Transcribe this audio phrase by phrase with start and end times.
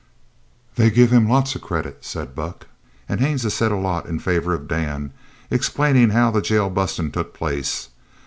[0.77, 2.65] "They give him lots of credit," said Buck.
[3.07, 5.13] "An' Haines has said a lot in favour of Dan,
[5.51, 7.89] explainin' how the jail bustin' took place.